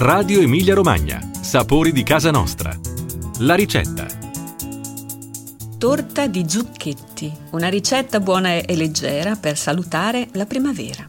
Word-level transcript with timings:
Radio 0.00 0.40
Emilia 0.40 0.74
Romagna. 0.74 1.20
Sapori 1.40 1.90
di 1.90 2.04
casa 2.04 2.30
nostra. 2.30 2.72
La 3.38 3.56
ricetta. 3.56 4.06
Torta 5.76 6.28
di 6.28 6.44
zucchetti, 6.48 7.32
una 7.50 7.66
ricetta 7.66 8.20
buona 8.20 8.60
e 8.60 8.76
leggera 8.76 9.34
per 9.34 9.56
salutare 9.56 10.28
la 10.34 10.46
primavera. 10.46 11.04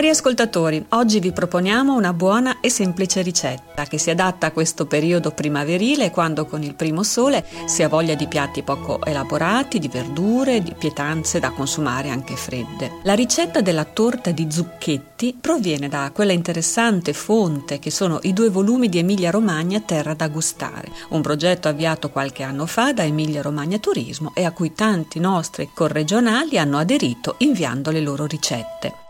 Cari 0.00 0.12
ascoltatori, 0.12 0.82
oggi 0.92 1.20
vi 1.20 1.30
proponiamo 1.30 1.94
una 1.94 2.14
buona 2.14 2.60
e 2.62 2.70
semplice 2.70 3.20
ricetta 3.20 3.84
che 3.84 3.98
si 3.98 4.08
adatta 4.08 4.46
a 4.46 4.50
questo 4.50 4.86
periodo 4.86 5.30
primaverile 5.30 6.10
quando 6.10 6.46
con 6.46 6.62
il 6.62 6.74
primo 6.74 7.02
sole 7.02 7.44
si 7.66 7.82
ha 7.82 7.88
voglia 7.90 8.14
di 8.14 8.26
piatti 8.26 8.62
poco 8.62 9.04
elaborati, 9.04 9.78
di 9.78 9.88
verdure, 9.88 10.62
di 10.62 10.72
pietanze 10.72 11.38
da 11.38 11.50
consumare 11.50 12.08
anche 12.08 12.34
fredde. 12.34 13.00
La 13.02 13.12
ricetta 13.12 13.60
della 13.60 13.84
torta 13.84 14.30
di 14.30 14.50
zucchetti 14.50 15.36
proviene 15.38 15.90
da 15.90 16.10
quella 16.14 16.32
interessante 16.32 17.12
fonte 17.12 17.78
che 17.78 17.90
sono 17.90 18.20
i 18.22 18.32
due 18.32 18.48
volumi 18.48 18.88
di 18.88 19.00
Emilia 19.00 19.30
Romagna 19.30 19.80
Terra 19.80 20.14
da 20.14 20.28
gustare, 20.28 20.90
un 21.10 21.20
progetto 21.20 21.68
avviato 21.68 22.08
qualche 22.08 22.42
anno 22.42 22.64
fa 22.64 22.94
da 22.94 23.04
Emilia 23.04 23.42
Romagna 23.42 23.76
Turismo 23.76 24.32
e 24.34 24.44
a 24.44 24.52
cui 24.52 24.72
tanti 24.72 25.20
nostri 25.20 25.68
corregionali 25.74 26.56
hanno 26.56 26.78
aderito 26.78 27.34
inviando 27.40 27.90
le 27.90 28.00
loro 28.00 28.24
ricette. 28.24 29.08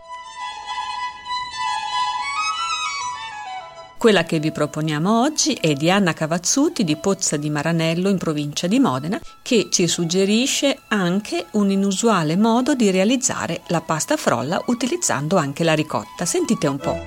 Quella 4.01 4.23
che 4.23 4.39
vi 4.39 4.51
proponiamo 4.51 5.21
oggi 5.21 5.53
è 5.53 5.73
di 5.73 5.91
Anna 5.91 6.13
Cavazzuti 6.13 6.83
di 6.83 6.95
Pozza 6.95 7.37
di 7.37 7.51
Maranello 7.51 8.09
in 8.09 8.17
provincia 8.17 8.65
di 8.65 8.79
Modena 8.79 9.21
che 9.43 9.67
ci 9.69 9.87
suggerisce 9.87 10.79
anche 10.87 11.45
un 11.51 11.69
inusuale 11.69 12.35
modo 12.35 12.73
di 12.73 12.89
realizzare 12.89 13.61
la 13.67 13.81
pasta 13.81 14.17
frolla 14.17 14.59
utilizzando 14.65 15.37
anche 15.37 15.63
la 15.63 15.75
ricotta. 15.75 16.25
Sentite 16.25 16.65
un 16.65 16.77
po'. 16.77 16.97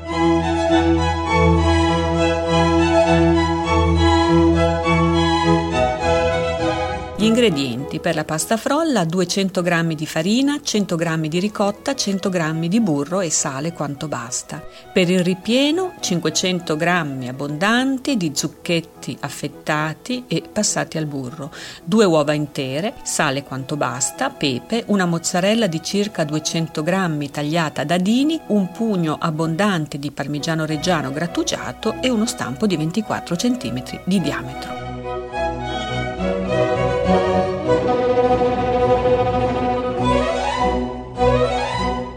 Gli 7.16 7.24
ingredienti 7.24 7.83
per 8.04 8.16
la 8.16 8.24
pasta 8.24 8.58
frolla 8.58 9.06
200 9.06 9.62
g 9.62 9.94
di 9.94 10.04
farina, 10.04 10.60
100 10.62 10.94
g 10.94 11.26
di 11.26 11.38
ricotta, 11.38 11.94
100 11.94 12.28
g 12.28 12.66
di 12.68 12.78
burro 12.78 13.22
e 13.22 13.30
sale 13.30 13.72
quanto 13.72 14.08
basta. 14.08 14.62
Per 14.92 15.08
il 15.08 15.24
ripieno 15.24 15.94
500 16.00 16.76
g 16.76 16.84
abbondanti 17.26 18.18
di 18.18 18.32
zucchetti 18.34 19.16
affettati 19.20 20.24
e 20.28 20.42
passati 20.52 20.98
al 20.98 21.06
burro, 21.06 21.50
due 21.82 22.04
uova 22.04 22.34
intere, 22.34 22.92
sale 23.04 23.42
quanto 23.42 23.78
basta, 23.78 24.28
pepe, 24.28 24.84
una 24.88 25.06
mozzarella 25.06 25.66
di 25.66 25.82
circa 25.82 26.24
200 26.24 26.82
g 26.82 27.30
tagliata 27.30 27.80
a 27.80 27.84
dadini, 27.86 28.38
un 28.48 28.70
pugno 28.70 29.16
abbondante 29.18 29.98
di 29.98 30.10
parmigiano 30.10 30.66
reggiano 30.66 31.10
grattugiato 31.10 32.02
e 32.02 32.10
uno 32.10 32.26
stampo 32.26 32.66
di 32.66 32.76
24 32.76 33.34
cm 33.34 34.02
di 34.04 34.20
diametro. 34.20 34.83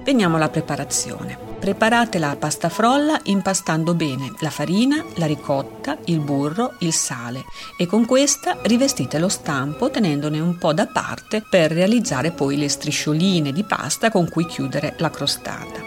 Veniamo 0.08 0.38
alla 0.38 0.48
preparazione. 0.48 1.38
Preparate 1.60 2.18
la 2.18 2.38
pasta 2.40 2.70
frolla 2.70 3.20
impastando 3.24 3.94
bene 3.94 4.32
la 4.40 4.50
farina, 4.50 5.04
la 5.16 5.26
ricotta, 5.26 5.98
il 6.06 6.22
burro, 6.22 6.76
il 6.80 6.94
sale 6.94 7.44
e 7.78 7.88
con 7.88 8.06
questa 8.06 8.58
rivestite 8.62 9.20
lo 9.20 9.28
stampo 9.28 9.90
tenendone 9.90 10.40
un 10.40 10.58
po' 10.58 10.72
da 10.72 10.88
parte 10.88 11.42
per 11.42 11.74
realizzare 11.74 12.32
poi 12.32 12.56
le 12.56 12.70
striscioline 12.70 13.52
di 13.52 13.66
pasta 13.66 14.10
con 14.10 14.30
cui 14.30 14.46
chiudere 14.46 14.94
la 15.00 15.10
crostata. 15.10 15.82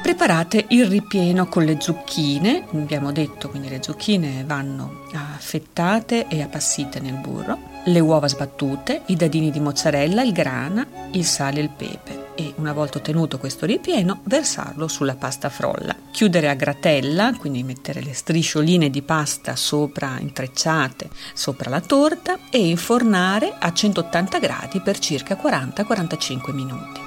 Preparate 0.00 0.66
il 0.68 0.86
ripieno 0.86 1.48
con 1.48 1.64
le 1.64 1.78
zucchine, 1.80 2.68
abbiamo 2.72 3.10
detto 3.10 3.48
quindi 3.48 3.68
le 3.68 3.82
zucchine 3.82 4.44
vanno 4.46 5.06
affettate 5.12 6.28
e 6.28 6.40
appassite 6.40 7.00
nel 7.00 7.14
burro, 7.14 7.58
le 7.86 8.00
uova 8.00 8.28
sbattute, 8.28 9.02
i 9.06 9.16
dadini 9.16 9.50
di 9.50 9.60
mozzarella, 9.60 10.22
il 10.22 10.32
grana, 10.32 10.86
il 11.12 11.24
sale 11.24 11.60
e 11.60 11.62
il 11.62 11.70
pepe 11.70 12.24
e 12.36 12.52
una 12.56 12.72
volta 12.72 12.98
ottenuto 12.98 13.38
questo 13.38 13.64
ripieno 13.66 14.20
versarlo 14.24 14.88
sulla 14.88 15.14
pasta 15.14 15.48
frolla. 15.48 15.96
Chiudere 16.10 16.48
a 16.48 16.54
gratella, 16.54 17.32
quindi 17.38 17.62
mettere 17.62 18.02
le 18.02 18.12
striscioline 18.12 18.90
di 18.90 19.02
pasta 19.02 19.56
sopra 19.56 20.18
intrecciate 20.18 21.08
sopra 21.32 21.70
la 21.70 21.80
torta 21.80 22.38
e 22.50 22.66
infornare 22.66 23.54
a 23.58 23.72
180 23.72 24.38
gradi 24.38 24.80
per 24.80 24.98
circa 24.98 25.38
40-45 25.42 26.52
minuti. 26.52 27.00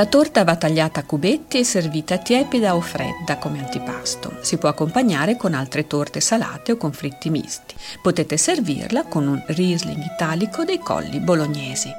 La 0.00 0.06
torta 0.06 0.44
va 0.44 0.56
tagliata 0.56 1.00
a 1.00 1.04
cubetti 1.04 1.58
e 1.58 1.64
servita 1.64 2.16
tiepida 2.16 2.74
o 2.74 2.80
fredda 2.80 3.36
come 3.36 3.58
antipasto. 3.58 4.38
Si 4.40 4.56
può 4.56 4.70
accompagnare 4.70 5.36
con 5.36 5.52
altre 5.52 5.86
torte 5.86 6.20
salate 6.20 6.72
o 6.72 6.78
con 6.78 6.94
fritti 6.94 7.28
misti. 7.28 7.74
Potete 8.00 8.38
servirla 8.38 9.02
con 9.02 9.28
un 9.28 9.44
Riesling 9.48 10.02
italico 10.02 10.64
dei 10.64 10.78
colli 10.78 11.20
bolognesi. 11.20 11.92